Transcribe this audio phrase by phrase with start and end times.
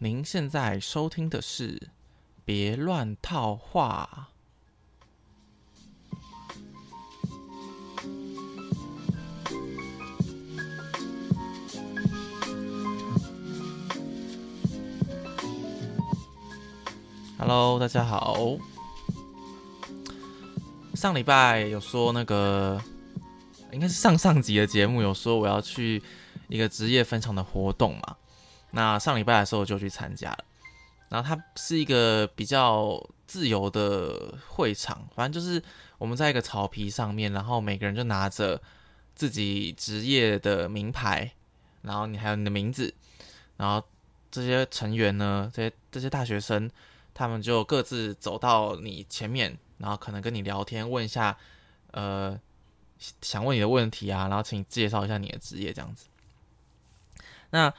[0.00, 1.74] 您现在收听的是
[2.44, 4.28] 《别乱套话》。
[17.36, 18.56] Hello，大家好。
[20.94, 22.80] 上礼拜有说那个，
[23.72, 26.00] 应该是上上集的节目有说我要去
[26.46, 28.17] 一个职业分享的活动嘛。
[28.70, 30.44] 那上礼拜的时候就去参加了。
[31.08, 35.62] 然后它是一个比较自由的会场，反正就是
[35.98, 38.60] 我们在一个草皮上面，然后每个人就拿着
[39.14, 41.32] 自己职业的名牌，
[41.82, 42.92] 然后你还有你的名字，
[43.56, 43.86] 然后
[44.30, 46.70] 这些成员呢，这些这些大学生。
[47.14, 51.36] 他们就各自走到你前面，然后可能跟你聊天，问一下，
[51.90, 52.38] 呃，
[53.20, 56.06] 想问你的问题啊，然后请你介绍一下你的职业这样子。
[57.50, 57.74] 那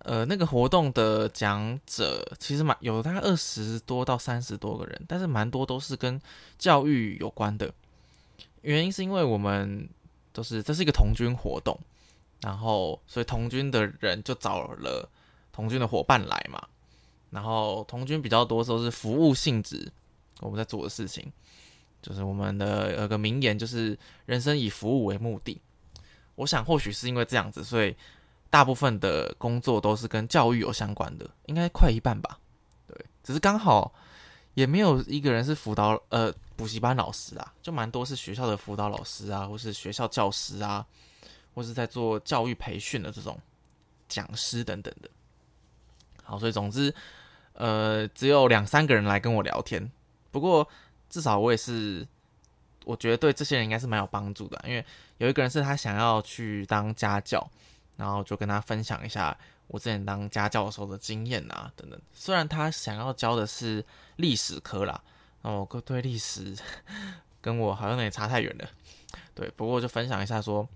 [0.00, 6.20] 呃，那个活动的讲者其实蛮有大概二十多到三十多个人，但是蛮多都是跟
[6.58, 7.72] 教育有关的。
[8.62, 9.88] 原因是因为我们
[10.32, 11.78] 都是这是一个童军活动，
[12.40, 15.08] 然后所以童军的人就找了
[15.52, 16.66] 童军的伙伴来嘛。
[17.30, 19.92] 然后童军比较多时候是服务性质，
[20.40, 21.30] 我们在做的事情，
[22.00, 25.60] 就是我们的有个名言，就是人生以服务为目的。
[26.36, 27.94] 我想或许是因为这样子，所以
[28.50, 32.38] 大部分的工作都是跟教育有相关的，应该快一半吧。
[32.86, 33.92] 对，只是刚好
[34.54, 40.86] 也没有一个人是辅导呃补习班老师啊，就蛮多是学校的辅导老师啊，或是学校教师啊，
[41.54, 43.38] 或是在做教育培训的这种
[44.08, 45.08] 讲师等等的。
[46.22, 46.94] 好，所以总之。
[47.54, 49.90] 呃，只有两三个人来跟我聊天，
[50.30, 50.68] 不过
[51.10, 52.06] 至少我也是，
[52.84, 54.84] 我觉得对这些人应该是蛮有帮助的，因为
[55.16, 57.44] 有一个人是他想要去当家教，
[57.98, 62.00] 然后就跟他分享一下我之前当家教的时候的经验啊等等。
[62.14, 63.84] 虽然他想要教的是
[64.16, 64.98] 历史科啦，
[65.42, 66.56] 然后我对历史
[67.42, 68.68] 跟我好像也差太远了，
[69.34, 70.66] 对，不过就分享一下说，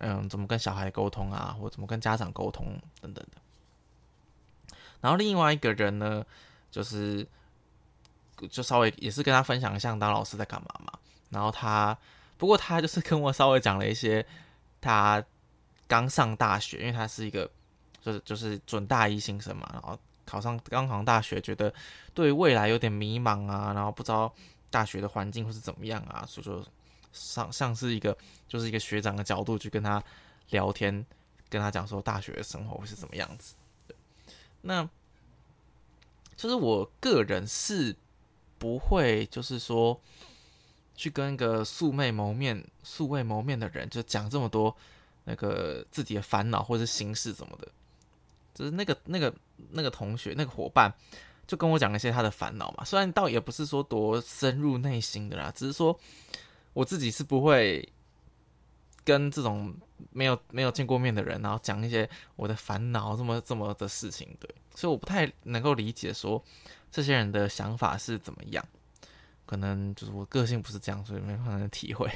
[0.00, 3.40] 嗯，怎么跟小孩沟通啊，或怎么跟家长沟通等等的。
[5.00, 6.24] 然后另外一个人呢，
[6.70, 7.26] 就是
[8.50, 10.92] 就稍微也是跟他分享一下当老师在干嘛嘛。
[11.30, 11.96] 然后他
[12.38, 14.24] 不过他就是跟我稍微讲了一些
[14.80, 15.22] 他
[15.92, 17.50] 刚上大学，因为他是一个
[18.00, 21.70] 就是就是准大一新生嘛，然后考上刚考上大学，觉得
[22.14, 24.34] 对未来有点迷茫啊，然后不知道
[24.70, 26.64] 大学的环境会是怎么样啊，所以说
[27.12, 28.16] 像像是一个
[28.48, 30.02] 就是一个学长的角度去跟他
[30.48, 31.04] 聊天，
[31.50, 33.54] 跟他讲说大学的生活会是怎么样子。
[34.62, 34.88] 那，
[36.34, 37.94] 就是我个人是
[38.58, 40.00] 不会，就是说
[40.94, 44.74] 去跟一个素昧谋面、素未谋面的人，就讲这么多
[45.24, 47.68] 那个自己的烦恼或者是心事什么的。
[48.54, 49.34] 就是那个、那个、
[49.70, 50.92] 那个同学、那个伙伴，
[51.46, 52.84] 就跟我讲一些他的烦恼嘛。
[52.84, 55.98] 虽然倒也不是说多深入内心的啦，只是说
[56.72, 57.88] 我自己是不会。
[59.04, 59.74] 跟这种
[60.12, 66.40] 没有没有见过面的人，然后讲一些我的烦恼这么这么的事情，对，所以我不太能够理解说
[66.88, 68.64] 这些人的想法是怎么样。
[69.44, 72.08] 可能就是我个性不是这样，所以没办法体会。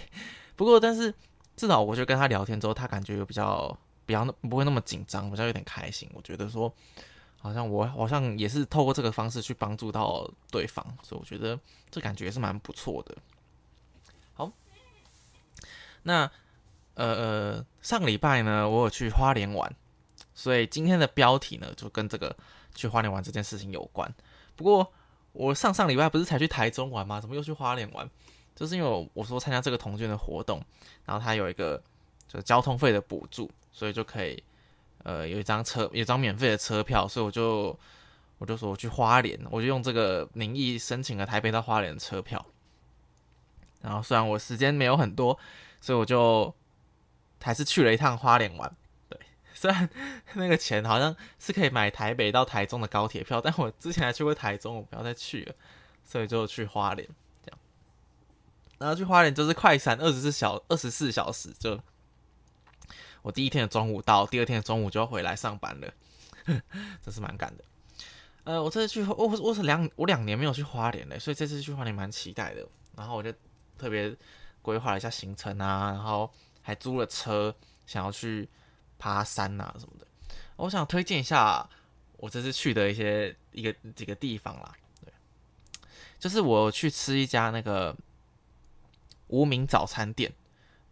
[0.54, 1.12] 不过，但是
[1.56, 6.08] 至少我就跟他聊天之后，他感觉有比较比较不会那么紧张，比较有点开心。
[6.14, 6.72] 我觉得说，
[7.38, 11.58] 好像我好像也是透过这个方式去帮助到对方，所以我觉得
[11.90, 13.16] 这感觉是蛮不错的。
[14.34, 14.52] 好，
[16.02, 16.30] 那。
[16.98, 19.70] 呃呃，上礼拜呢，我有去花莲玩，
[20.32, 22.34] 所以今天的标题呢，就跟这个
[22.74, 24.10] 去花莲玩这件事情有关。
[24.54, 24.90] 不过
[25.32, 27.20] 我上上礼拜不是才去台中玩吗？
[27.20, 28.08] 怎么又去花莲玩？
[28.56, 30.60] 就是因为我说参加这个童军的活动，
[31.04, 31.80] 然后他有一个
[32.26, 34.42] 就是交通费的补助，所以就可以
[35.04, 37.78] 呃有一张车，有张免费的车票，所以我就
[38.38, 42.44] 我就说我去花莲，我就用这个名义申请了台北到花莲的车票。
[43.82, 45.38] 然后虽然我时间没有很多，
[45.80, 46.52] 所以我就。
[47.38, 48.76] 还是去了一趟花莲玩，
[49.08, 49.16] 对，
[49.54, 49.88] 虽然
[50.34, 55.54] 那个钱好像是可以买台北到台中的高铁票，但我之前还去过台中，我不要再去了，
[56.04, 57.08] 所以就去花莲。
[58.78, 61.80] 然后去花莲就是快闪二十四小二十四小时，就
[63.22, 65.92] 我第一天的中午到，第二天的中午就要回来上班了，
[67.02, 67.64] 真是蛮赶的。
[68.44, 72.66] 呃，我这次去我我是两我两年没有去花莲了，所以这次去花莲蛮期待的。
[72.96, 73.32] 然后我就
[73.76, 74.16] 特别
[74.62, 76.30] 规划了一下行程啊，然后。
[76.66, 77.54] 还租了车，
[77.86, 78.48] 想要去
[78.98, 80.06] 爬山啊什么的。
[80.56, 81.64] 我想推荐一下
[82.16, 84.74] 我这次去的一些一个几个地方啦。
[85.00, 85.12] 对，
[86.18, 87.96] 就是我去吃一家那个
[89.28, 90.32] 无名早餐店，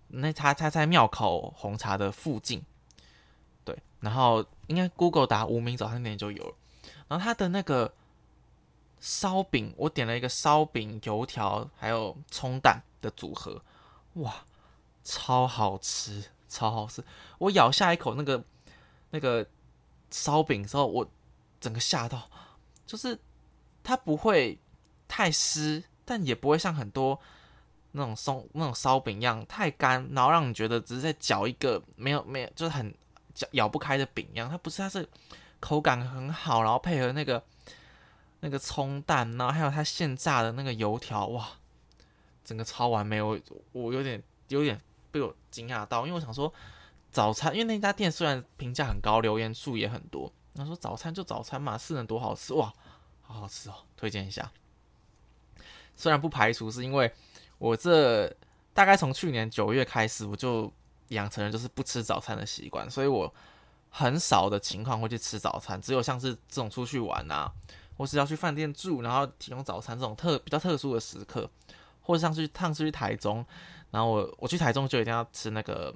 [0.09, 2.65] 那他他在庙口红茶的附近。
[3.65, 6.55] 对，然后应该 Google 打无名早餐店就有了。
[7.09, 7.93] 然后它的那个
[8.99, 13.63] 烧饼，我点了一个烧饼、油条还有葱蛋的组合，
[14.15, 14.45] 哇，
[15.05, 17.05] 超好吃，超好吃！
[17.39, 18.43] 我咬下一口那个
[19.11, 19.47] 那个
[20.11, 21.07] 烧饼之后，我
[21.61, 22.31] 整个吓到，
[22.87, 23.19] 就是
[23.83, 24.59] 它不会
[25.07, 27.21] 太湿，但也不会像很多
[27.95, 32.95] 那种松那种烧饼一样太干，然后让你觉得只是在嚼一个没有没有就是很
[33.39, 34.49] 咬咬不开的饼一样。
[34.49, 35.09] 它不是，它是
[35.59, 37.43] 口感很好，然后配合那个。
[38.41, 41.49] 那个葱蛋，然后还有它现炸的那个油条，哇，
[42.45, 43.23] 整个超完美。
[43.23, 43.41] 我
[43.73, 44.79] 我有点有点
[45.11, 46.53] 被我惊讶到，因为我想说
[47.11, 52.71] 早餐，因为那家店虽然评价很高，留言数也很多，他说早餐就早餐嘛，是能多好吃哇，
[53.23, 54.53] 好好吃哦，推荐一下。
[55.97, 57.11] 虽然不排除是因为
[57.65, 58.29] 我这
[58.73, 60.71] 大概从去年九月开始，我就
[61.09, 63.33] 养成了就是不吃早餐的习惯，所以我
[63.89, 67.51] 很少的情况会去吃早餐，只有像是这种出去玩啊。
[67.97, 71.49] 或是要去饭店住，然后提供早餐这种特比较特殊的时刻，
[72.03, 73.47] 或者像去趟次去台中，
[73.93, 75.95] 然后我我去台中就一定要吃那个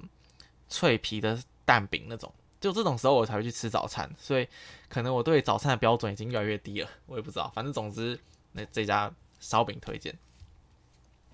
[0.69, 4.47] 脆皮的蛋饼那种，就这种时候我才会去吃早餐，所以
[4.87, 8.17] 可能我对早餐的标准已经越来越低了，我也不知道，反正总之
[8.53, 10.17] 那这家烧饼推荐。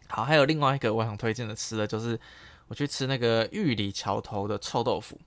[0.07, 2.19] 好，还有另外一个我想推荐的吃的就是
[2.67, 5.19] 我去吃那个玉里桥头的臭豆腐。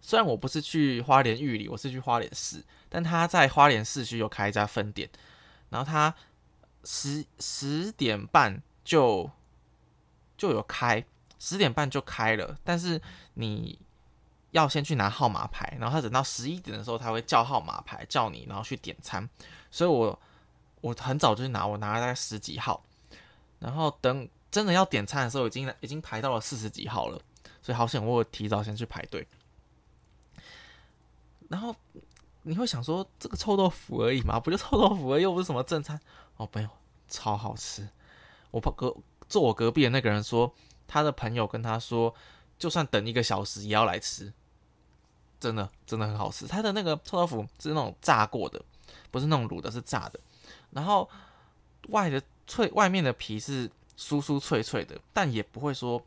[0.00, 5.08] 虽然我不是去花莲玉里，我是去花莲市，但他在花莲市区有开一家分店，
[5.70, 6.12] 然后他
[6.82, 9.30] 十十点半就
[10.36, 11.04] 就有开，
[11.38, 13.00] 十点半就开了，但是
[13.34, 13.78] 你
[14.50, 19.28] 要先去拿号码牌，然后他等到十一点的时候他会叫号码牌叫你，然后去点餐，
[19.70, 20.18] 所以我
[20.80, 22.84] 我很早就去拿，我拿了大概十几号，
[23.62, 27.20] 然后等真的要点餐的时候，已经已经排到了四十几号了，
[27.62, 29.26] 所以好险我提早先去排队。
[31.48, 31.74] 然后
[32.42, 36.00] 你会想说，这个臭豆腐而已嘛，不就臭豆腐而已，又不是什么正餐
[36.36, 36.68] 哦，没有，
[37.08, 37.88] 超好吃。
[38.50, 38.94] 我隔
[39.28, 40.52] 坐我隔壁的那个人说，
[40.88, 42.12] 他的朋友跟他说，
[42.58, 44.32] 就算等一个小时也要来吃，
[45.38, 46.46] 真的真的很好吃。
[46.46, 48.60] 他的那个臭豆腐是那种炸过的，
[49.10, 50.18] 不是那种卤的，是炸的。
[50.70, 51.08] 然后
[51.88, 53.68] 外的脆，外面的皮是
[53.98, 56.04] 酥酥脆脆的，但也不会说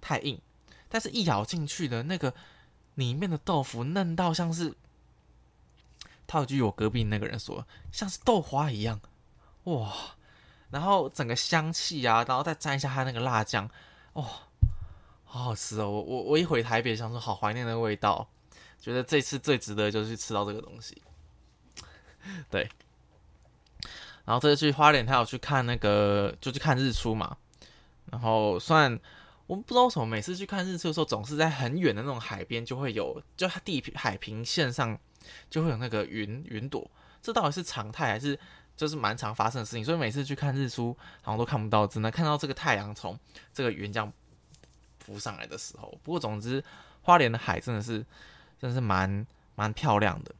[0.00, 0.40] 太硬。
[0.88, 2.34] 但是一咬进去的那个。
[2.94, 4.74] 里面的豆腐嫩到像是，
[6.26, 9.00] 套句我隔壁那个人说，像是豆花一样，
[9.62, 9.94] 哇！
[10.70, 13.70] 然后整个香气啊，然后再沾一下它那个辣酱，
[14.14, 14.24] 哇，
[15.24, 15.88] 好好吃哦！
[15.88, 18.28] 我我我一回台北，想说好怀念那个味道，
[18.80, 21.00] 觉得这次最值得就是吃到这个东西。
[22.50, 22.68] 对，
[24.28, 27.38] 然后这次去花莲，他有去看那个，就去看日出嘛，
[28.10, 29.00] 然后算。
[29.46, 34.98] 我不知道为什么每次去看日出的时候，总是在很远的那种海边就会有，就它地平海平线上
[35.48, 36.90] 就会有那个云云朵，
[37.22, 38.38] 这到底是常态还是
[38.76, 39.82] 就是蛮常发生的事情？
[39.82, 43.18] 所以每次去看日出，好像都看不到，只能看到这个太阳从
[43.54, 44.12] 这个云这样
[44.98, 45.98] 浮上来的时候。
[46.02, 46.62] 不过总之，
[47.00, 48.04] 花莲的海真的是
[48.60, 50.34] 真的是蛮蛮漂亮的。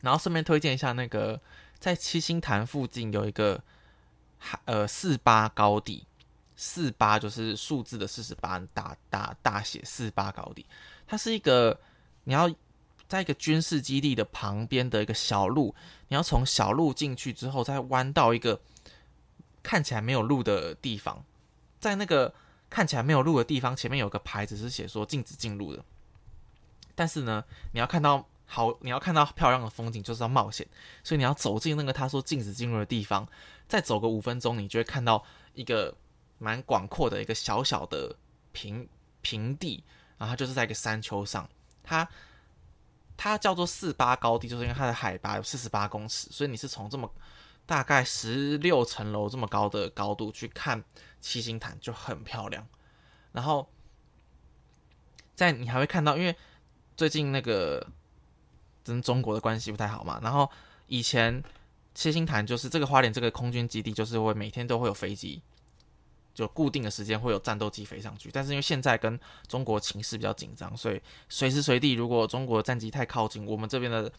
[0.00, 1.38] 然后顺便推荐一下，那个
[1.82, 3.60] 在七星潭附近有一个
[4.38, 6.06] 海呃四八高地。
[6.54, 10.64] 四八就是数字的四十八，大大大写四八高地，
[11.08, 11.76] 它是一个
[12.22, 12.48] 你要
[13.08, 15.74] 在一个军事基地的旁边的一个小路，
[16.06, 18.60] 你要从小路进去之后，再弯到一个
[19.60, 21.24] 看起来没有路的地方，
[21.80, 22.32] 在那个
[22.70, 25.84] 看起来没有路的地方前面有个牌子是写说禁止进入的，
[26.94, 27.42] 但是呢，
[27.72, 30.66] 你要看到好，你要看到漂亮的风景就是要冒险，
[31.02, 33.26] 所以你要走进那个他说禁止进入的地方，
[33.66, 35.96] 再走个五分钟，你就会看到一个。
[36.38, 38.16] 蛮广阔的一个小小的
[38.50, 38.88] 平
[39.20, 39.84] 平地，
[40.18, 41.48] 然后就是在一个山丘上，
[41.84, 42.08] 它
[43.16, 47.08] 它叫做四八高地，就是因为它的海拔有四十八公尺，所以你是从这么
[47.64, 50.82] 大概十六层楼这么高的高度去看
[51.20, 52.66] 七星潭就很漂亮。
[53.30, 53.70] 然后
[55.36, 56.34] 在你还会看到，因为
[56.96, 57.86] 最近那个
[58.84, 60.50] 跟中国的关系不太好嘛，然后
[60.86, 61.42] 以前
[61.94, 65.42] 七星潭就是这个花莲这个空军基地，就是会每天都会有飞机。
[66.34, 70.98] 就固定的时间会有战斗机飞上去，但是因为现在跟中国情势比较紧张，所以
[71.28, 74.10] 随时随地如果中国战机太靠近，我们这边的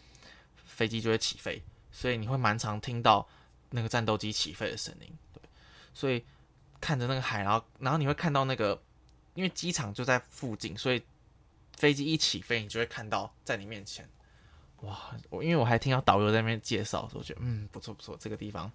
[0.64, 1.60] 飞机就会起飞，
[1.92, 3.28] 所以你会蛮常听到
[3.72, 5.12] 那个战斗机起飞的声音。
[5.34, 5.42] 对，
[5.92, 6.24] 所以
[6.80, 8.80] 看着那个海，然后然后你会看到那个，
[9.34, 11.02] 因为机场就在附近，所以
[11.76, 14.08] 飞机一起飞，你就会看到在你面前。
[14.84, 14.98] 哇，
[15.30, 18.72] 我因为我还听到导游在那边介绍，所以我觉得嗯不错不错，这个地方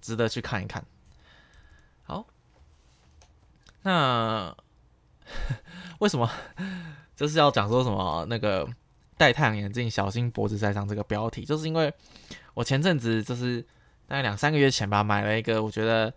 [0.00, 0.84] 值得去看一看。
[2.02, 2.26] 好。
[3.82, 4.54] 那
[6.00, 6.28] 为什么
[7.14, 8.68] 就是要讲说什么那个
[9.16, 11.92] 戴太阳眼镜，小心脖子晒伤这个标题，就是因为
[12.54, 13.62] 我前阵子就是
[14.06, 16.12] 大概两三个月前吧，买了一个我觉得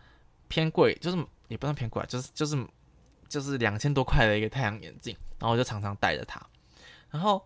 [0.47, 1.17] 偏贵，就是
[1.47, 2.67] 也不算偏贵，就是就是
[3.29, 6.41] 就是两千多块的一个太阳眼镜，然后我就常常戴着它。
[7.09, 7.45] 然后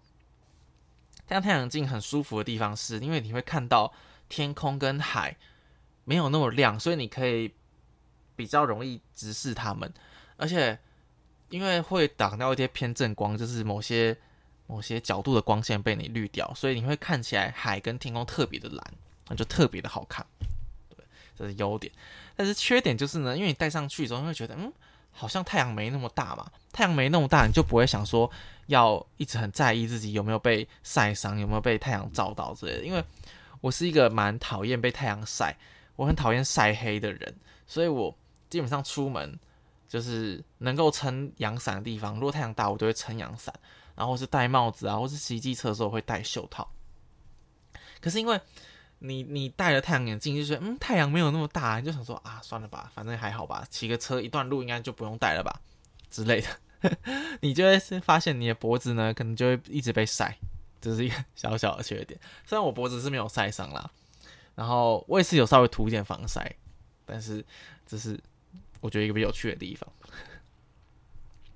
[1.28, 3.94] 戴太阳镜很舒服的地方是，因为你会看到
[4.30, 5.36] 天空跟海
[6.04, 7.54] 没有那么亮，所以你可以
[8.36, 9.94] 比较容易直视它们，
[10.38, 10.80] 而且。
[11.50, 14.18] 因为会挡掉一些偏正光，就是某些
[14.66, 18.94] 某些角度的光线被你滤掉，所以你会看起来海跟天空特别的蓝，
[19.30, 20.26] 那就特别的好看。
[20.90, 21.06] 对，
[21.38, 21.94] 这是优点。
[22.36, 24.74] 但是缺点就是呢，因为你戴上去之后会觉得，嗯，
[25.16, 26.46] 好像太阳没那么大嘛。
[26.72, 28.30] 太阳没那么大，你就不会想说
[28.68, 32.86] 要一直很在意自己有没有被晒伤，有没有被太阳照到之类的。
[32.86, 33.04] 因为
[33.62, 35.58] 我是一个蛮讨厌被太阳晒，
[35.96, 38.16] 我很讨厌晒黑的人，所以我
[38.50, 39.40] 基本上出门。
[39.88, 43.54] 就是能够撑阳伞的地方，如果太阳大，我就会撑阳伞，
[43.96, 46.68] 然后是戴帽子啊，或是骑机车的时候会戴袖套。
[48.02, 48.38] 可是因为
[49.00, 55.62] 你你戴了太阳眼镜，就觉得嗯太阳没有那么大，你就想说啊算了吧，反正还好吧，骑个车一段路应该就不用戴了吧
[56.10, 56.48] 之类的。
[57.42, 60.38] 你就会发现你的脖子呢，可能就会一直被晒，
[60.80, 62.20] 这是一个小小的缺点。
[62.46, 63.90] 虽然我脖子是没有晒伤啦，
[64.56, 66.56] 然后我也是有稍微涂一点防晒，
[67.06, 67.46] 但是
[67.86, 68.20] 这是。
[68.82, 69.90] 我觉得一个比较有趣的地方，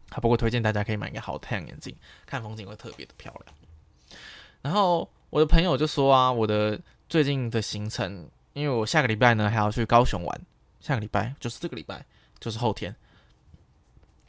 [0.09, 4.19] 还，不过推荐大家可以买一个好太阳眼镜，看风景会特别的漂亮。
[4.63, 10.41] 然后我的朋友就说啊，我的最近的行程，因为我下个礼拜呢还要去高雄玩，
[10.79, 12.05] 下个礼拜就是这个礼拜，
[12.39, 12.95] 就是后天。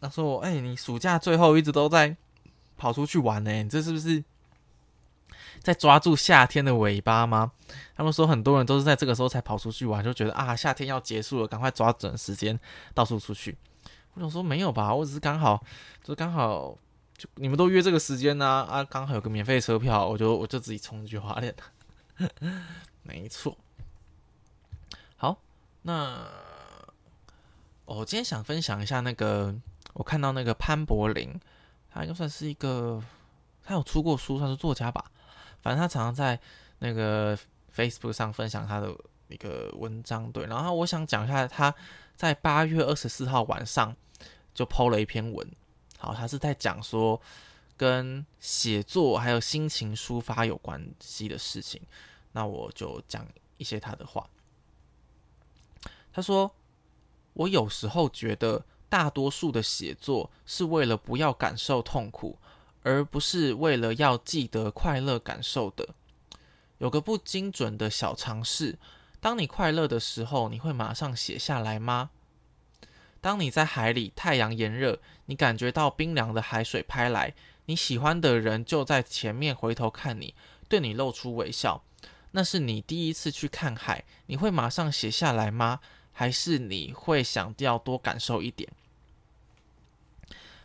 [0.01, 2.17] 他说：“哎，你暑假最后一直都在
[2.79, 4.25] 跑出去玩呢，你这是不是？”
[5.61, 7.53] 在抓住夏天的尾巴吗？
[7.95, 12.59] 他们说很多人都是在这个时候才跑出去玩，就觉得啊夏天要结束了，赶快抓准时间
[12.95, 13.55] 到处出去。
[14.15, 15.63] 我想说没有吧，我只是刚好
[16.03, 16.75] 就刚好
[17.15, 21.55] 就你们都约这个时间呢啊，刚好有个免费车票，我就我就自己冲去花莲。
[23.03, 23.57] 没错。
[25.17, 25.41] 好，
[25.83, 26.27] 那
[27.85, 29.55] 我今天想分享一下那个
[29.95, 31.39] 我看到那个潘柏林，
[31.91, 33.03] 他应该算是一个
[33.63, 35.11] 他有出过书，算是作家吧。
[35.63, 36.41] 反正他常常在
[36.79, 37.39] 那个
[37.75, 38.95] Facebook 上分享他的
[39.29, 40.47] 一个文章，对。
[40.47, 41.75] 然后我想讲一下，他
[42.17, 43.95] 在八月二十四号晚上
[44.55, 45.51] 就 PO 了一篇文，
[45.99, 47.21] 好，他是在讲说
[47.77, 51.83] 跟写作还有心情抒发有关系的事情。
[52.33, 54.29] 那我就讲一些他的话。
[56.13, 56.55] 他说
[57.35, 62.39] ：“我有时候觉得，大多数的写作是为了不要感受痛苦。”
[62.83, 65.91] 而不是为了要记得快乐感受的。
[66.79, 68.79] 有个不精准的小尝试：
[69.21, 72.09] 当你快乐的时候，你会马上写下来吗？
[73.21, 77.35] 当你在海里，太阳炎热，你感觉到冰凉的海水拍来，
[77.67, 80.35] 你喜欢的人就在前面回头看你，
[80.67, 81.85] 对你露出微笑。
[82.33, 85.81] 那是你第一次去看海，你会马上写下来吗？
[86.13, 88.71] 还是你会想要多感受一点？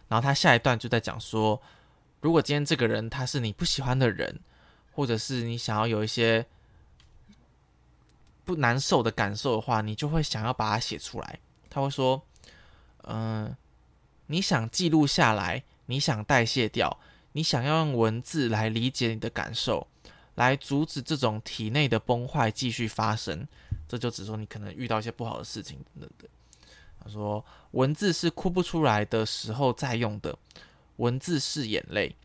[0.08, 1.62] 然后他下一段就在讲说。
[2.22, 4.40] 如果今天这个人他是你不喜欢的人，
[4.94, 6.44] 或者是你想要有一些
[8.44, 11.40] 不难受的感受的话，你就会想要把它写出来。
[11.70, 12.24] 他会说
[13.06, 13.56] ：“嗯，
[14.26, 17.00] 你想记录下来，你想代谢掉，
[17.34, 19.86] 你想要用文字来理解你的感受，
[20.36, 23.48] 来阻止这种体内的崩坏继续发生。
[23.88, 26.30] 这就只说你可能遇到一些不好的事情等等的。”
[27.04, 30.38] 他说：“文字是哭不出来的时候在用的。”
[30.98, 32.16] 文字是眼泪。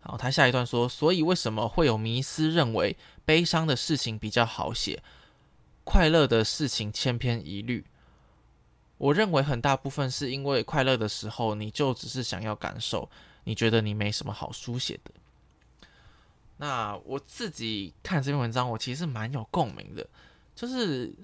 [0.00, 5.02] 好，他下一段说：“所以为什么会有迷思，认为悲伤的事情比较好写，
[5.82, 7.84] 快乐的事情千篇一律？
[8.96, 13.10] 我认为很大部分是因为快乐的时候，你就只是想要感受，
[13.44, 15.10] 你觉得你没什么好书写的。
[16.56, 20.06] 那我自己看这篇文章，我其实蛮有共鸣的，
[20.54, 21.14] 就是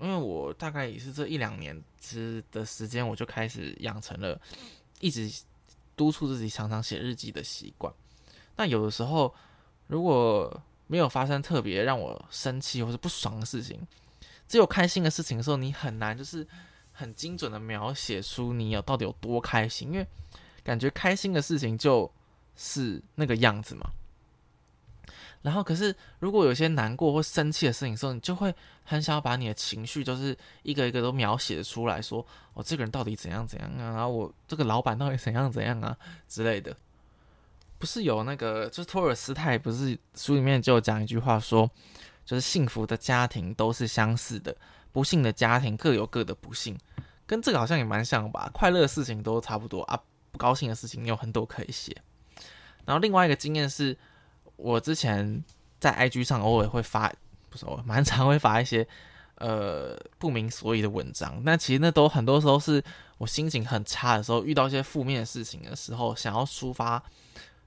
[0.00, 4.40] 因为我大概也是这一两年之的时间，我就开始养成了。”
[5.00, 5.30] 一直
[5.96, 7.92] 督促自己常常写日记的习惯。
[8.56, 9.34] 那有的时候，
[9.86, 13.86] 如果没有发生特别让我生气或者不爽的事情，
[14.48, 16.46] 只有开心的事情的时候，你很难就是
[16.92, 20.06] 很精准的描写出你有到底有多开心，因为
[20.62, 22.10] 感觉开心的事情就
[22.56, 23.90] 是那个样子嘛。
[25.44, 35.94] 然后，可是如果有些难过或生气的事情时候，你就会很想要把你的情绪，就是一个一个都描写出来，说我这个人到底怎样怎样啊，然后我这个老板到底怎样怎样啊
[36.26, 36.74] 之类的。
[37.78, 41.70] 不是有那个，就是托尔斯泰不是书里面就有讲一句话说，
[42.24, 44.56] 就是幸福的家庭都是相似的，
[44.92, 46.74] 不幸的家庭各有各的不幸，
[47.26, 48.48] 跟这个好像也蛮像吧。
[48.54, 51.94] 快乐的事情都差不多啊，不高兴的事情有很多可以写。
[52.86, 53.94] 然后另外一个经验是，
[54.56, 55.42] 我之前
[55.80, 57.12] 在 IG 上偶尔会发，
[57.50, 58.86] 不是偶尔，蛮常会发一些
[59.36, 61.40] 呃不明所以的文章。
[61.44, 62.82] 那其实那都很多时候是
[63.18, 67.02] 我心情很差的时候，遇到一些负面的事情的时候，想要抒发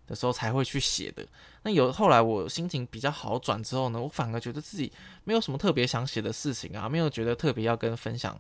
[0.08, 1.26] 的时候才会去写的。
[1.64, 4.92] 那有后来我心情比较好转之后呢，我反而觉得自己
[5.26, 8.40] 没有什么特别想写的事情啊，没有觉得特别要跟分享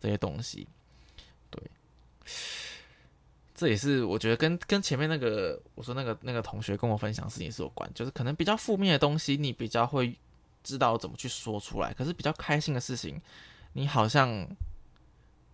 [0.00, 0.68] 这些东西。
[1.50, 1.60] 对，
[3.58, 10.16] 这也是我觉得跟跟前面那个我说那个那个同学跟我分享事情是有关，就是可能比较负面的东西，你比较会
[10.62, 13.20] 知道怎么去说出来，可是比较开心的事情，
[13.72, 14.46] 你好像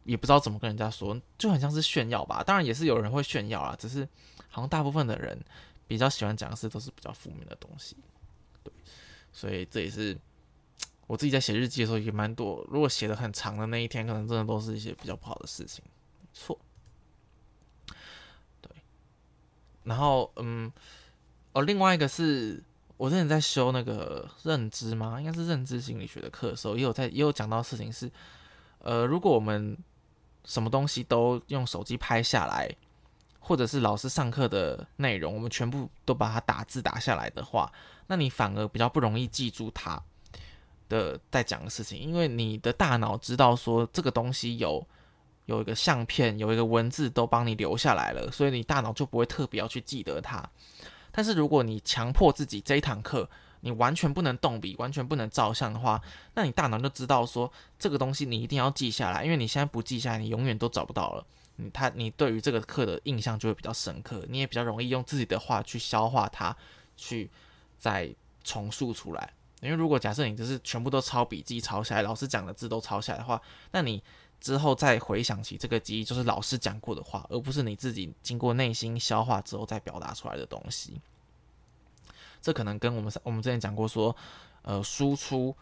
[0.04, 2.42] 也不知道怎么跟人家说，就很像是炫耀吧。
[2.44, 4.06] 当然也是有人会炫耀啊，只是
[4.50, 5.38] 好像大部分的人。
[5.86, 7.94] 比较喜欢讲的事都是比较负面的东西，
[8.62, 8.72] 对，
[9.30, 10.18] 所以这也是
[11.06, 12.66] 我自己在写日记的时候也蛮多。
[12.70, 15.84] 如果写的很长的那一天，可能真的都是一些比较不好的事情，
[16.32, 16.58] 错。
[18.62, 18.70] 对，
[19.84, 20.70] 然后嗯，
[21.52, 22.62] 哦，另外一个是
[22.96, 25.20] 我之前在修那个认知吗？
[25.20, 28.10] 应该是认知心理学的课的时候，也有在也有讲到事情是，
[28.80, 29.76] 呃，如果我们
[30.44, 32.68] 什么东西都用手机拍下来。
[33.46, 37.70] 或者是老师上课的内容，我们全部都把它打字打下来的话，
[38.06, 40.02] 那你反而比较不容易记住他
[40.88, 44.82] 的在讲的事情，因为你的大脑知道说这个东西有
[45.46, 50.42] 有一个相片，有一个文字都帮你留下来了，所以你大脑就不会特别要去记得它。
[51.10, 53.28] 但是如果你强迫自己这一堂课
[53.60, 56.00] 你完全不能动笔，完全不能照相的话，
[56.34, 61.24] 那你大脑就知道说这个东西你一定要记下来，因为你现在不记下来，你永远都找不到了。
[61.56, 66.54] 你他你对于这个课的印象就会比较深刻，你也比较容易用自己的话去消化它，
[66.96, 67.30] 去
[67.78, 69.32] 再重塑出来。
[69.60, 74.02] 因为如果假设你就是全部都抄笔记抄下来，老师讲的字都抄下来的话，那你
[74.44, 81.00] 之后再回想起这个记忆，就是老师讲过的话，而不是你自己经过内心消化之后再表达出来的东西。
[82.42, 84.14] 这可能跟我们我们之前讲过说，
[84.60, 85.56] 呃，输出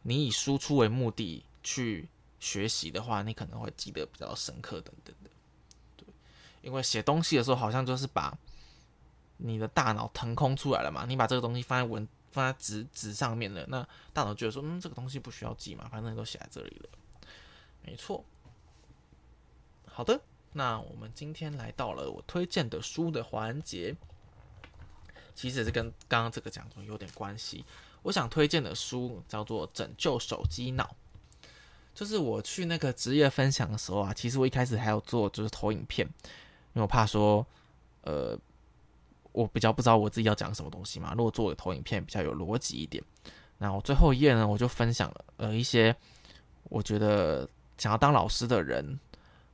[0.00, 2.08] 你以输出为目的去
[2.40, 6.06] 学习的话，你可能会记得比较深刻等等的。
[6.62, 8.34] 因为写东西的时候，好像就是把
[9.36, 11.04] 你的大脑腾空出来了嘛。
[11.06, 16.88] 你把这个东西放在文放在纸纸上面了，那大脑觉得说，嗯，这个东西不需要记嘛，反正都写在这里了。
[17.84, 18.24] 没错。
[19.86, 20.20] 好的，
[20.52, 23.94] 那我们今天来到了我推荐的书的环节，
[25.34, 27.64] 其实是跟刚刚这个讲座有点关系。
[28.02, 30.84] 我想推荐的书叫做《拯救手机脑》。
[31.94, 36.06] 就是我去那个职业分享的时候啊，其实我一开始还有做就是投影片。
[36.74, 37.46] 因为我怕说，
[38.00, 38.34] 呃，
[39.32, 41.12] 我比较不知道我自己要讲什么东西嘛。
[41.14, 43.04] 如果做的投影片比较有逻辑一点，
[43.58, 45.94] 那我最后一页呢，我就分享了呃一些
[46.64, 47.46] 我觉得
[47.78, 48.98] 想要当老师的人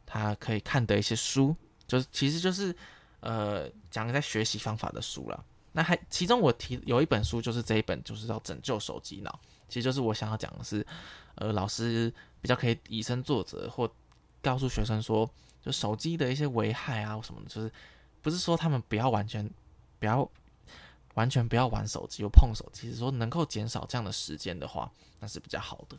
[0.07, 1.55] 他可以看的一些书，
[1.87, 2.75] 就是其实就是
[3.21, 5.45] 呃讲在学习方法的书了。
[5.73, 9.31] 那还其中我提有一本书就是这一本，就是叫《拯救手机脑》，
[9.69, 10.87] 其实就是我想要讲的是，
[11.37, 13.91] 呃，老师比较可以以身作则，或
[14.43, 15.31] 告诉学生说。
[15.61, 17.71] 就手机的一些危害啊什么的，就是
[18.23, 19.51] 不是说他们不要完全
[19.99, 20.27] 不要
[21.15, 25.99] 完全不要玩手机又碰手机，是说能够减少这样的时间的话，那是比较好的。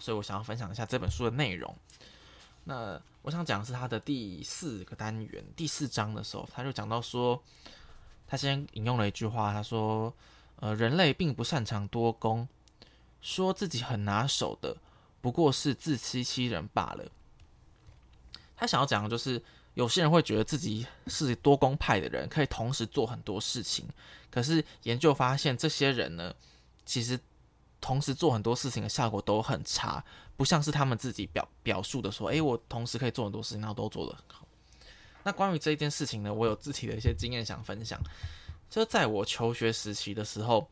[0.00, 1.74] 所以我想要分享一下这本书的内容。
[2.64, 7.42] 那我想讲的是他的第四个单元第四章的时候，他就讲到说，
[8.26, 10.14] 他先引用了一句话，他说
[10.60, 12.46] ：“呃，人类并不擅长多功，
[13.20, 14.76] 说自己很拿手的，
[15.20, 17.10] 不过是自欺欺人罢了。”
[18.56, 19.42] 他想要讲的就是，
[19.74, 23.88] 有些人会觉得自己是多功派的人，可以同时做很多事情。
[24.30, 26.32] 可是研究发现，这些人呢，
[26.86, 27.18] 其实
[27.82, 30.02] 同时做很多事情的效果都很差，
[30.36, 34.46] 不像是他们自己表表述的说：“诶，我同时可以做很多事情，然后都做得很好。”
[35.24, 38.00] 那关于这一件事情呢，我有自己的一些经验想分享。
[38.70, 40.66] 就在我求学时期的时候，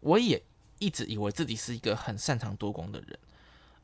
[0.00, 0.42] 我也
[0.78, 3.18] 一直以为自己是一个很擅长多功的人。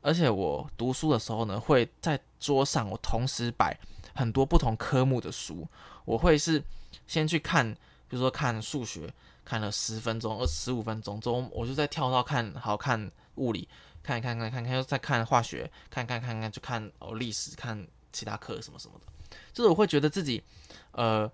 [0.01, 3.79] 而且我读书的时候呢，会在桌上，我同时摆
[4.13, 5.65] 很多不同科目的书。
[6.05, 6.61] 我会是
[7.07, 7.73] 先去看，
[8.09, 13.67] 比如说看数学，看了十分钟、二十五分钟之后，我就在跳到看好看物理，
[14.01, 19.37] 看看看看看，又再看化学，看看看看就看哦历史，看其他课什么什么的。
[19.51, 20.43] 就是我会觉得自己，
[20.91, 21.31] 呃。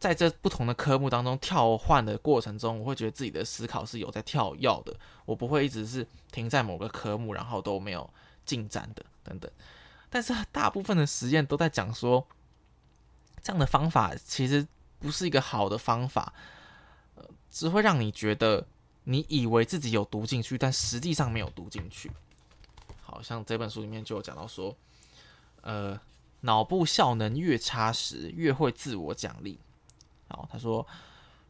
[0.00, 8.08] 在这不同的科目当中跳换的过程中，我会觉得自己的思考是有在跳跃的，我不会一直是停在某个科目，然后都没有
[8.46, 9.50] 进展的等等。
[10.08, 12.26] 但是大部分的实验都在讲说，
[13.42, 14.66] 这样的方法其实
[14.98, 16.32] 不是一个好的方法，
[17.50, 18.66] 只会让你觉得
[19.04, 22.10] 你以为自己有读进去，但实际上没有读进去。
[23.02, 24.76] 好像这本书里面就有讲到说，
[25.62, 25.98] 呃，
[26.42, 29.58] 脑部效能越差时，越会自我奖励。
[30.28, 30.86] 好，他说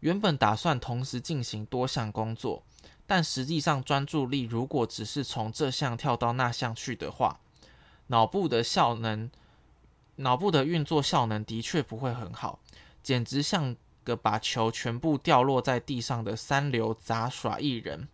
[0.01, 2.63] 原本打算同时进行多项工作，
[3.07, 7.39] 但实际上专注力如果只是从这项跳到那项去的话，
[8.07, 9.31] 脑部的效能、
[10.17, 12.59] 脑部的运作效能的确不会很好，
[13.03, 18.09] 简直像个把球全部掉落在地上的三流杂耍艺人。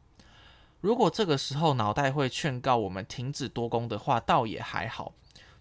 [0.81, 5.15] 如果这个时候脑袋会劝告我们停止多功的话，倒也还好，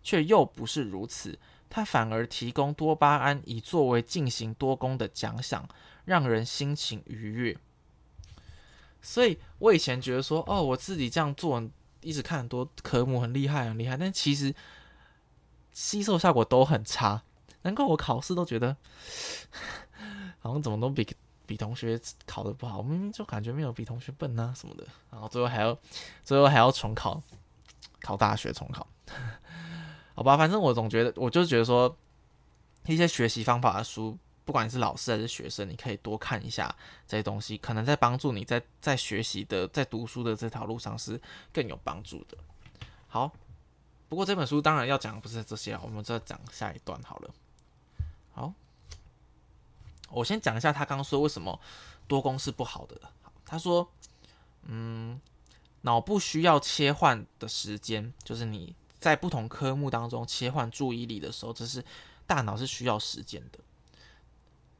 [0.03, 1.39] 却又不是如此。
[1.69, 5.67] 它反而提供多巴胺，以作为进行多功的奖赏，
[6.05, 7.57] 让人心情愉悦。
[9.01, 11.61] 所以我以前觉得说，哦，我自己这样做，
[12.01, 14.53] 一直看很多科目很厉害，很厉害，但其实
[15.71, 17.23] 吸收效果都很差。
[17.63, 18.77] 难怪我考试都觉得，
[20.45, 21.07] 好像怎么都比
[21.47, 22.83] 比同学考的不好。
[22.83, 25.75] 明明就感觉没有比同学笨啊什么的，然后最后还要
[26.23, 27.19] 最后还要重考，
[27.99, 28.87] 考大学重考。
[30.13, 31.97] 好吧，反正我总觉得，我就觉得说，
[32.85, 36.73] 一些学习方法的书，不管你是老师还是学生，你可以多看一下
[37.07, 41.19] 这些东西，可能在帮助你在在学习的在读书的这条路上是
[41.51, 42.37] 更有帮助的。
[43.07, 43.31] 好，
[44.07, 47.29] 不过这本书当然要讲的不是这些，我们再讲下一段好了。
[50.09, 51.59] 我先讲一下他刚刚说为什么
[52.07, 52.99] 多功是不好的。
[53.45, 53.89] 他说，
[54.63, 55.19] 嗯，
[55.81, 58.75] 脑部需要切换的时间，就是你。
[58.97, 61.85] 在不同科目当中切换注意力的时候，这是
[62.25, 63.59] 大脑是需要时间的。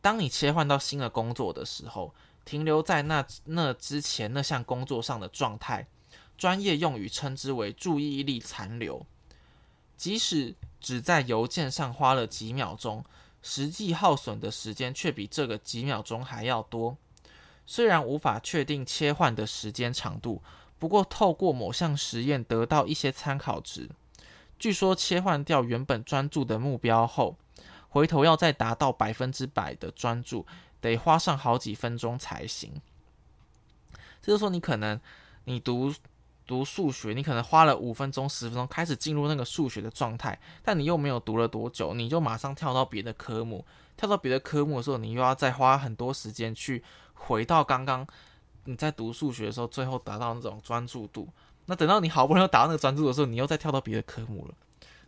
[0.02, 2.12] 当你切换到新的工作的时候，
[2.44, 5.86] 停留在那那之前那项工作上的状态，
[6.40, 9.06] 专业用语称之为注意力残留。
[9.96, 13.06] 即使只在邮件上花了几秒钟，
[13.48, 16.98] 实际耗损的时间却比这个几秒钟还要多。
[17.64, 20.42] 虽然无法确定切换的时间长度，
[20.80, 23.88] 不过透过某项实验得到一些参考值。
[24.58, 27.38] 据说切换掉原本专注的目标后，
[27.88, 30.48] 回头要再达到百分之百的专注，
[30.82, 32.82] 得花上好几分钟才行。
[34.24, 35.00] 就是说，你可能
[35.44, 35.94] 你读
[36.48, 43.66] 读数学，你可能花了五分钟、十分钟开始进入那个数学的状态，但你又没有读了多久，你就马上跳到别的科目。
[43.98, 48.06] 跳到别的科目的时候，你又要再花很多时间去回到刚刚
[48.66, 51.30] 你在读数学的时候，最后达到那种专注度。
[51.66, 54.54] 那等到你好不容易达到那个专注的时候，你又再跳到别的科目了。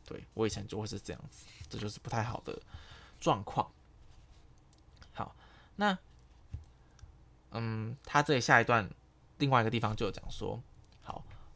[0.06, 2.58] 对我以前就会是这样子，这就是不太好的
[3.20, 3.70] 状况。
[5.14, 5.36] 好，
[5.76, 5.98] 那
[7.52, 8.90] 嗯，他这里下一段
[9.38, 10.62] 另外一个地方就有讲说，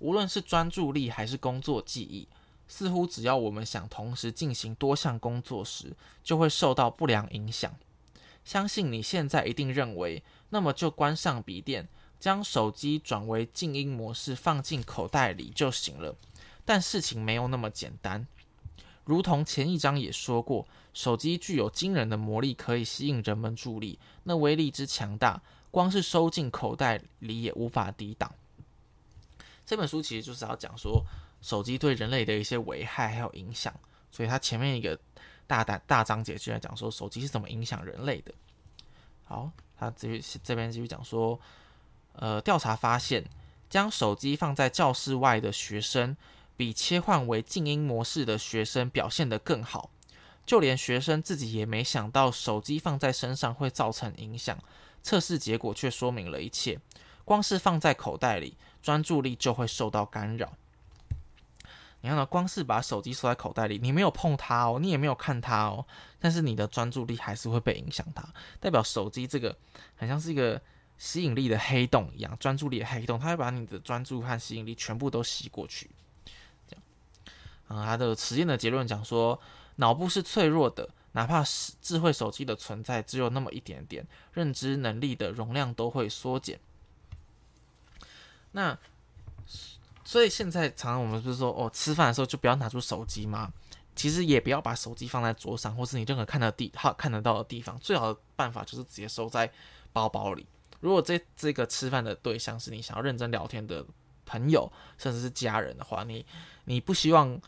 [0.02, 2.28] 无论是专注力还是工作记忆，
[2.68, 7.72] 似乎只要我们想同时进行多项工作时，就会受到不良影响。
[8.44, 11.88] 相信你现在一定认为，那么就关上笔电。
[12.20, 16.16] 将手机转为静音模式，放进口袋里就行了。
[16.64, 18.28] 但事情没有那么简单。
[19.04, 24.00] 如同前一章也说过，手机具有惊人的魔力，可以吸引人们注意力。
[24.24, 28.32] 那威力之强大，光是收进口袋里也无法抵挡。
[29.72, 31.02] 这本书其实就是要讲说
[31.42, 33.74] 手机对人类的一些危害还有影响。
[34.12, 35.00] 所以它前面一个
[35.48, 38.34] 大大大章节就在讲说手机是怎么影响人类的。
[39.24, 41.40] 好，他这这边继续讲说。
[42.14, 43.24] 呃，调查发现，
[43.70, 46.18] 将手机放在教室外的学生，
[46.58, 49.90] 比切换为静音模式的学生表现得更好。
[50.46, 54.58] 就连学生自己也没想到手机放在身上会造成影响，
[55.02, 56.78] 测试结果却说明了一切。
[57.24, 60.54] 光是放在口袋里，专注力就会受到干扰。
[62.02, 65.86] 你看呢，光是把手机收在口袋里，你没有碰它哦，你也没有看它哦，
[66.20, 68.28] 但是你的专注力还是会被影响它，
[68.60, 69.56] 代表手机这个
[69.96, 70.62] 很像是一个。
[70.98, 75.90] 吸引力的黑洞一样，专注力的黑洞，它会把你的专注和吸引力全部都吸过去。
[76.68, 76.84] 这样，
[77.80, 79.42] 啊，他的实验的结论讲说，
[79.78, 86.60] 脑部是脆弱的，哪怕是智慧手机的存在只有那么一点点，认知能力的容量都会缩减。
[88.52, 88.78] 那，
[90.04, 93.52] 所以现在常常我们不是说，哦，吃饭的时候就不要拿出手机吗？
[93.96, 97.78] 其实也不要把手机放在桌上，或是你任何看得地、好看得到的地方。
[97.80, 99.52] 最好的办法就是直接收在
[99.92, 100.48] 包包里。
[100.80, 103.86] 如果这这个吃饭的对象是你想要认真聊天的
[104.26, 106.26] 朋友，甚至是家人的话，你
[106.64, 107.40] 你不希望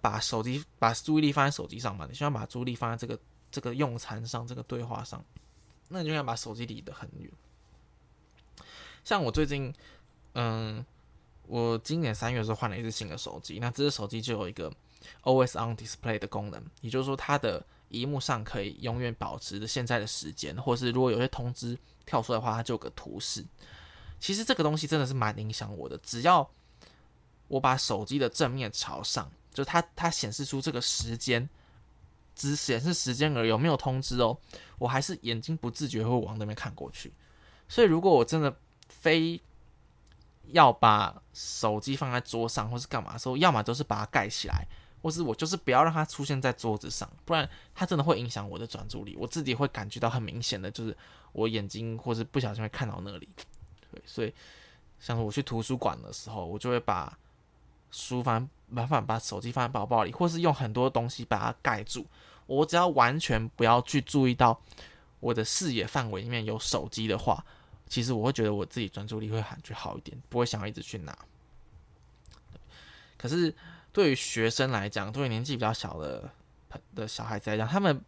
[0.00, 2.06] 把手机把注意力放在手机上嘛？
[2.08, 5.22] 你希望把注意力放在这个这个用餐上，这个对话上，
[5.88, 7.30] 那你就要把手机离得很远。
[9.04, 9.74] 像我最近，
[10.34, 10.84] 嗯，
[11.46, 14.72] 我今年三月的时候换了一只新的手机，那这只手机就有一个
[15.22, 21.78] Always On Display 的功能，也就是说它的荧幕上可以永远保持着现在的时间，或是如果有些通知。
[22.08, 23.44] 跳出来的话，它就有个图示。
[24.18, 25.98] 其实这个东西真的是蛮影响我的。
[25.98, 26.50] 只要
[27.48, 31.46] 我把手机的正面朝上，就它它显示出这个时间
[32.34, 34.34] 只显示时间而已，没有通知哦，
[34.78, 37.12] 我还是眼睛不自觉会往那边看过去。
[37.68, 38.56] 所以如果我真的
[38.88, 39.38] 非
[40.52, 44.66] 要把手机放在桌上或是干嘛的时候，要么都是把它盖起来，
[45.02, 50.96] 或是我就是不要让它出现在桌子上，不然它真的会影响我的专注力，我自己会感觉到很明显的，就是
[51.32, 53.28] 我眼睛或是不小心会看到那里。
[53.90, 54.32] 对，所以
[54.98, 57.16] 像我去图书馆的时候，我就会把
[57.90, 62.06] 书放，麻烦把手机放在包包里，或是用很多东西把它盖住。
[62.46, 64.58] 我只要完全不要去注意到
[65.20, 67.44] 我的视野范围里面有手机的话。
[67.88, 71.16] 其实我会觉得我自己专注力会很就好一点，不会想要一直去拿。
[73.16, 73.52] 可是
[73.92, 76.30] 对于学生来讲，对于年纪比较小的
[76.94, 78.00] 的小孩子来讲，他们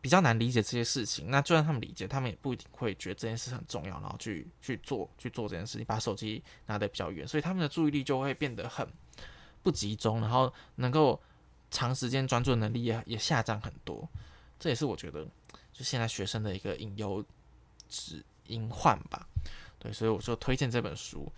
[0.00, 1.30] 比较难理解这些事情。
[1.30, 8.88] 那就算他们理解，他们也不一定会觉得这件事很重要，然后去去做去做这件事情，把手机拿得比较远，所以他们的注意力就会变得很
[9.62, 11.20] 不集中，然后能够
[11.70, 14.08] 长时间专注的能力也也下降很多。
[14.58, 15.24] 这也是我觉得
[15.72, 17.24] 就现在学生的一个隐忧
[17.88, 18.24] 之。
[18.46, 19.26] 隐患吧，
[19.78, 21.30] 对，所以我就推荐这本书，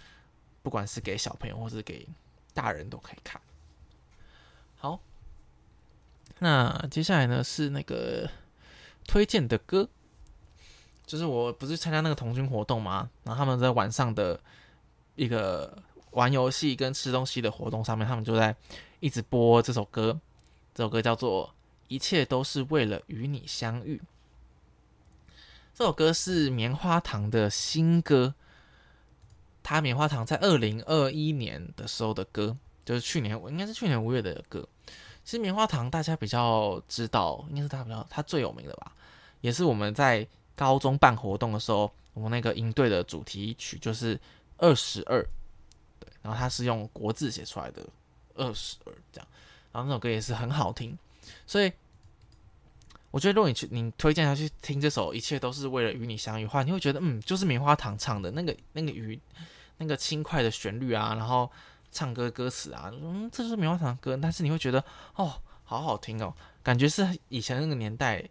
[0.63, 2.09] 不管是给小朋友或是给
[2.53, 3.41] 大人都可以看。
[4.77, 5.01] 好，
[6.39, 8.29] 那接下来呢是那个
[9.07, 9.89] 推荐的歌，
[11.07, 13.11] 就是我不是参加那个童军活动吗？
[13.23, 14.41] 然后他们在晚上的
[15.15, 18.55] 一个玩游戏跟吃东西的活动上面，他们就在
[19.01, 20.19] 一直播这首歌，
[20.75, 21.49] 这首歌叫做
[21.89, 23.97] 《一切都是为了与你相遇》。
[25.75, 28.33] 这首歌是棉花糖的新歌，
[29.61, 34.65] 他棉花糖在二零二一年的时候的歌，就是去年应该是去年五月的歌。
[35.25, 38.93] 其实棉花糖大家比较知道，应该是他比较他最有名的吧，
[39.41, 44.21] 也是我们在高中办活动的时候，我们那个营队的主题曲就是
[44.59, 45.21] 二十二，
[45.99, 47.85] 对，然后它是用国字写出来的
[48.37, 49.27] 二十二这样，
[49.73, 50.97] 然后那首歌也是很好听，
[51.49, 51.73] 所以。
[53.15, 59.21] 我觉得，如果你去，你推荐他去听这首《一切都是为了与你相遇》的话，你会觉得，嗯，就是棉花糖唱的那个那个语，
[59.77, 61.49] 那个轻快的旋律啊，然后
[61.93, 68.29] 唱歌歌词啊，嗯，这就是棉花糖的歌，但是你会觉得，哦，好好听哦，感觉是以前那个年代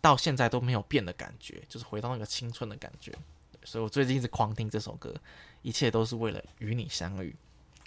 [0.00, 3.12] 到现在都没有变的感觉，就是回到那个青春的感觉。
[3.62, 5.10] 所以我最近一直狂听这首歌，
[5.62, 7.36] 《一切都是为了与你相遇》，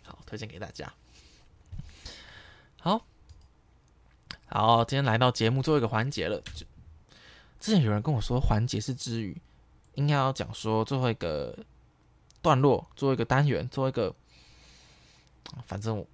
[0.07, 0.93] 好，推荐给大家。
[2.79, 3.05] 好。
[4.49, 6.41] 好，今天来到节目最后一个环节了。
[6.55, 6.65] 就
[7.59, 9.35] 之前有人跟我说，环节是之余，
[9.95, 11.57] 应该要讲说最后一个
[12.41, 14.15] 段落，做一个单元，做一个，
[15.65, 16.07] 反正我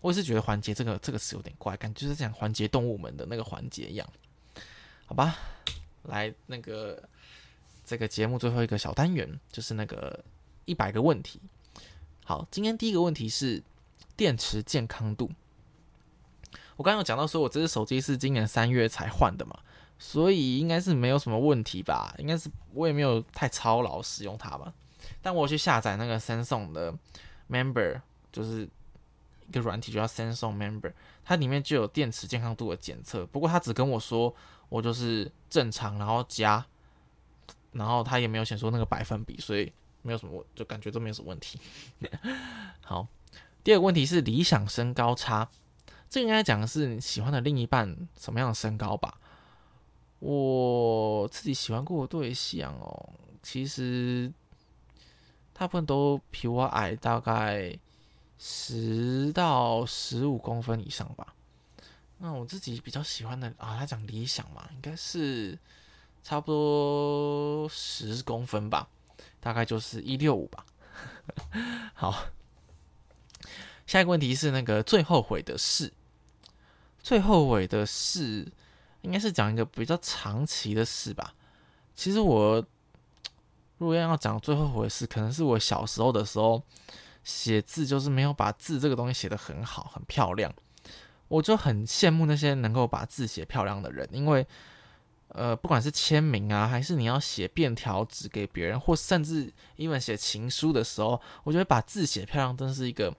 [0.00, 4.08] 我也是觉得环节这个这个词有点怪，感觉就是讲环节动物们的那个环节一样。
[5.06, 5.36] 好吧，
[6.04, 7.02] 来那个
[7.84, 10.24] 这个节目最后一个小单元，就是那个
[10.66, 11.40] 一百个问题。
[12.24, 13.60] 好，今天第一个问题是
[14.16, 15.30] 电池健康度。
[16.76, 19.58] 我刚刚有讲到说，我这只手机是今年三月才换的嘛，
[19.98, 22.14] 所以应该是没有什么问题吧？
[22.18, 24.72] 应该是我也没有太操劳使用它吧。
[25.22, 26.94] 但我去下载那个 Samsung 的
[27.48, 28.68] Member，就是
[29.48, 30.92] 一个软体，叫 Samsung Member，
[31.24, 33.24] 它里面就有电池健康度的检测。
[33.26, 34.34] 不过它只跟我说
[34.68, 36.66] 我就是正常，然后加，
[37.72, 41.58] 然后它也没有显示那个百分比，所以没有什么，就感觉都没有什么问题。
[42.84, 43.06] 好，
[43.64, 45.48] 第二个问题是理想身高差。
[46.08, 49.18] 这应该讲的是你喜欢的另一半什么样的身高吧？
[50.18, 53.10] 我自己喜欢过的对象哦，
[53.42, 54.32] 其实
[55.52, 57.78] 大部分都比我矮，大概
[58.38, 61.34] 十到十五公分以上吧。
[62.18, 65.58] 那我自己比较喜欢的啊，他讲理想嘛，应该是
[66.22, 68.88] 差不多十公分吧，
[69.38, 70.64] 大概就是一六五吧。
[71.92, 72.26] 好。
[73.86, 75.92] 下一个问题是那个最后悔的事，
[77.00, 78.46] 最后悔的事
[79.02, 81.34] 应该是讲一个比较长期的事吧。
[81.94, 82.56] 其实我
[83.78, 86.60] 如果要讲最后悔的事，可能是我小时候的时候
[87.22, 90.52] 写字就是没有把字这个东西写得很好很漂亮，
[91.28, 94.44] 我就很羡慕那些能够把字写漂亮的人，因为
[95.28, 103.14] 呃不管是签名啊，还是你要写便条纸给别人，或甚至因为写情书的时候，我觉得把字写漂亮真是一个。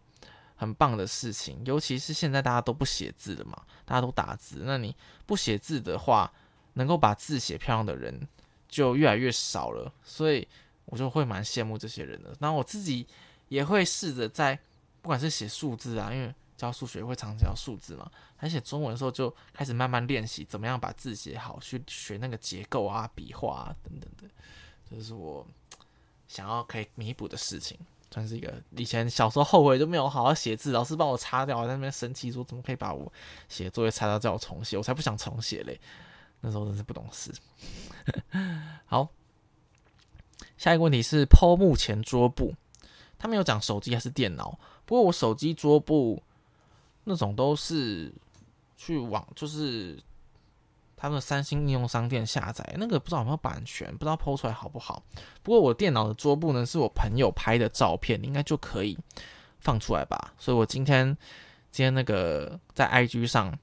[0.58, 4.64] 很棒的事情，尤其是现在大家都不写字了嘛，大家都打字。
[4.66, 4.94] 那你
[5.26, 6.30] 不写字的话，
[6.74, 8.28] 能够把字写漂亮的人
[8.68, 10.46] 就越来越少了，所以
[10.86, 12.36] 我就会蛮羡慕这些人的。
[12.40, 13.08] 那我自己
[13.48, 14.60] 也会试着在，
[15.02, 24.28] 不管是写数字啊，因为教数学会常教数字嘛，还写中文的时候就开始慢慢练习怎么样把字写好，去学那个结构啊、笔画啊等等的，
[24.90, 25.46] 这是我
[26.28, 27.78] 想要可以弥补的事情。
[28.10, 33.12] 算是一个以前小时候后悔就没有好好写字，老师帮我擦掉，我在那边生气说怎么可以把我
[33.50, 35.80] 写作业擦掉，叫我重写，我才不想重写嘞。
[36.42, 37.32] 那时候真是不懂事。
[38.86, 39.10] 好，
[40.58, 42.54] 下一个问题是抛目前桌布，
[43.18, 46.22] 他没有讲手机还是电脑，不过我手机桌布
[47.04, 48.14] 那种都是
[48.78, 50.02] 去网，就是
[50.98, 55.02] 他们三星应用商店下载，那个不知道有没有版权，不知道剖出来好不好。
[55.44, 58.98] 不过我电脑的桌布呢，是我朋友拍的照片，应该就可以
[59.60, 60.34] 放出来吧。
[60.38, 61.06] 所以我今天
[61.72, 63.58] 今天那个在 IG 上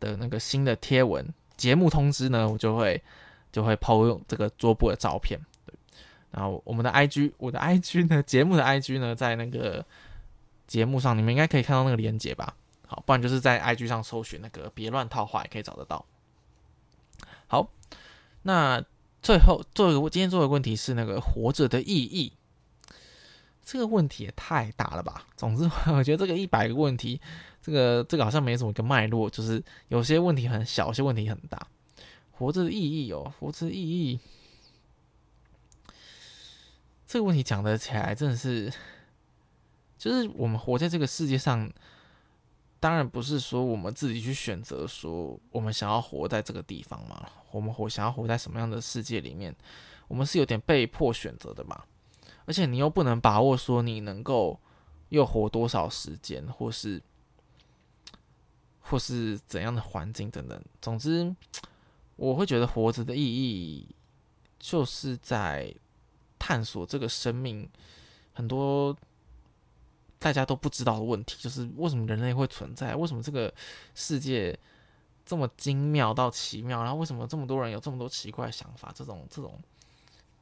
[0.00, 1.24] 的那个新的贴文。
[1.58, 3.02] 节目通知呢，我就会
[3.50, 5.36] 就会抛用这个桌布的照片，
[6.30, 9.84] 然后我们的 I G，我的 I G 呢， 节目的 I G 呢，在那个
[10.68, 12.54] 节目上，你们应该可以看到那个链接吧？
[12.86, 16.04] 好，不然就是在 I G 上搜寻那个“别乱套话”也可以找得到。
[17.48, 17.72] 好，
[18.42, 18.82] 那
[19.20, 22.32] 最后做一个今天做的问题是那个活着的意义，
[23.64, 25.26] 这个问题也太大了吧？
[25.36, 27.20] 总之，我觉得这个一百个问题。
[27.60, 31.66] 这个这个好像没什么个脉络，就是有些问题很小，有些问题很大。
[32.30, 34.18] 活着的意义哦，活着的意义，
[37.06, 38.72] 这个问题讲得起来真的是，
[39.98, 41.70] 就是我们活在这个世界上，
[42.80, 49.54] 当然不是说我们自己去选择说我们想要活在这个地方嘛，我们活想要活在什么样的世界里面，
[50.06, 51.84] 我们是有点被迫选择的嘛。
[52.44, 54.58] 而且你又不能把握说你能够
[55.10, 57.02] 又活多少时间，或是。
[58.90, 61.36] 或是怎样的环境等等，总之，
[62.16, 63.86] 我会觉得活着的意义，
[64.58, 65.70] 就是在
[66.38, 67.68] 探索这个生命
[68.32, 68.96] 很多
[70.18, 73.52] 大家都不知道的问题，就是为什么人类会存在，为什么这个
[73.94, 74.58] 世界
[75.24, 79.58] 这么精妙到奇妙，然后为什么这么多人有这么多奇怪的想法，这种这种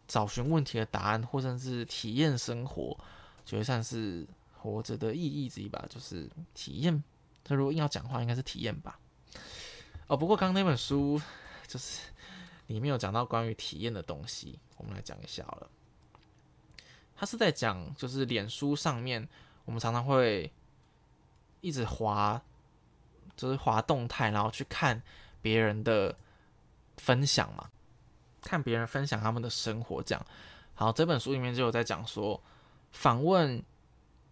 [0.08, 2.96] 找寻问题的答案，或者是体验生活，
[3.44, 7.02] 觉得算是活着的意义之一吧，就是体验。
[7.44, 8.98] 他如果硬要讲话，应该是体验吧。
[10.06, 11.20] 哦，不过刚刚那本书
[11.66, 12.00] 就是
[12.68, 15.68] 里面有讲到关于体验的东西，我们来讲一下了。
[17.16, 19.26] 他是在讲，就是脸书上面，
[19.66, 20.50] 我们常常会
[21.60, 22.40] 一直滑，
[23.36, 25.02] 就是滑动态，然后去看
[25.42, 26.16] 别人的
[26.96, 27.68] 分享嘛，
[28.40, 30.02] 看别人分享他们的生活。
[30.02, 30.26] 这样，
[30.74, 32.42] 好，这本书里面就有在讲说，
[32.92, 33.62] 访问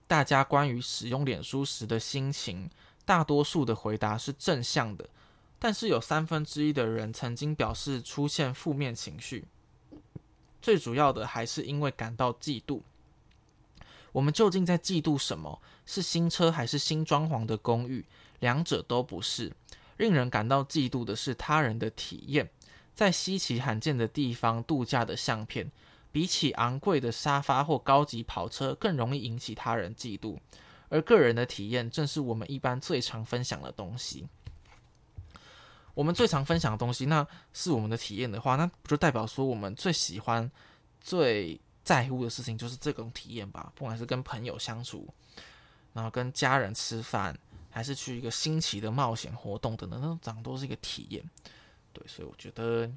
[0.07, 2.71] 大家关于使用脸书时的心情。
[3.07, 5.07] 大多数的回答是正向的，
[5.59, 9.47] 但是有三分之一的人曾经表示出现负面情绪。
[10.63, 12.81] 最主要的还是因为感到嫉妒。
[14.15, 15.61] 我们究竟在嫉妒什么？
[15.85, 18.07] 是新车还是新装潢的公寓？
[18.39, 19.53] 两者都不是。
[19.97, 22.49] 令人感到嫉妒的是他人的体验，
[22.95, 25.69] 在稀奇罕见的地方度假的相片，
[26.13, 30.39] 比起昂贵的沙发或高级跑车，更容易引起他人嫉妒。
[30.91, 34.29] 而个人的体验正是我们一般最常分享的东西。
[35.95, 40.49] 我们最常分享的东西，那是我们的体验的话，那不就代表说我们最喜欢、
[41.01, 43.73] 最在乎的事情就是这种体验吧？
[43.77, 45.07] 不管是跟朋友相处，
[45.93, 47.39] 然后跟家人吃饭，
[47.71, 51.23] 还是去一个新奇的冒险活动等等，那种都是一个体验。
[51.93, 52.91] 对，所以我觉得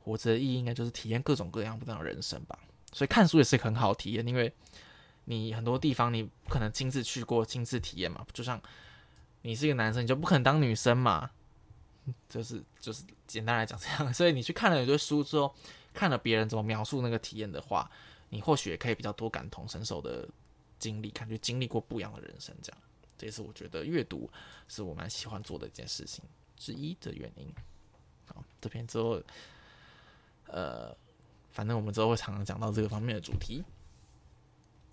[0.00, 2.58] 活着的意义应该就是体验各种各样不同的人生吧。
[2.92, 4.52] 所以看书也是很好体验，因为。
[5.26, 8.26] 你很多地方你不可能亲自去过、亲自体验嘛？
[8.32, 8.60] 就像
[9.42, 11.30] 你是一个男生，你就不可能当女生嘛？
[12.28, 14.12] 就是就是简单来讲这样。
[14.12, 15.54] 所以你去看了有些书之后，
[15.94, 17.88] 看了别人怎么描述那个体验的话，
[18.32, 20.26] 你或许也可以比较多感同身受的
[20.78, 22.56] 经历，感觉经历过不一样的人生。
[22.62, 22.82] 这样，
[23.18, 24.28] 这也是我觉得阅读
[24.68, 26.24] 是我蛮喜欢做的一件事情
[26.56, 27.46] 之一的原因。
[28.26, 29.22] 好，这篇之后，
[30.46, 30.96] 呃，
[31.50, 33.62] 反正我们之后会常常讲到这个方面的主题。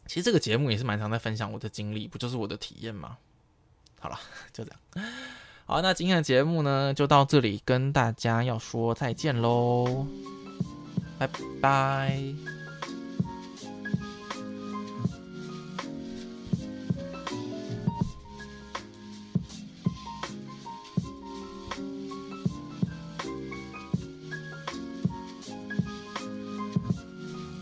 [0.05, 3.17] 其实这个节目也是蛮常在分享我的经历，不就是我的体验吗？
[4.01, 4.19] 好了，
[4.51, 5.09] 就这样。
[5.65, 10.05] 好，那今天的节目呢，就到这里，跟大家要说再见喽，
[11.17, 11.29] 拜
[11.61, 12.58] 拜。